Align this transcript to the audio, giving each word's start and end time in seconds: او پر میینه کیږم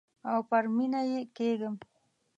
او 0.31 0.39
پر 0.49 0.63
میینه 0.75 1.01
کیږم 1.35 1.75